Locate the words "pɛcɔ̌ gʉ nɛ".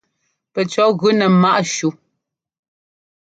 0.53-1.25